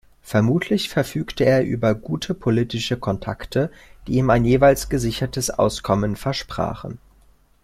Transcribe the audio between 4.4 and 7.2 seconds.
jeweils gesichertes Auskommen versprachen.